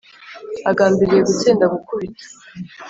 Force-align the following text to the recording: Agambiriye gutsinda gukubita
Agambiriye 0.71 1.21
gutsinda 1.27 1.63
gukubita 1.73 2.25